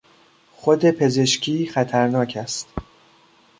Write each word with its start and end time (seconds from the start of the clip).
خود 0.55 0.91
پزشکی 0.91 1.65
خطرناک 1.65 2.37
است. 2.41 2.67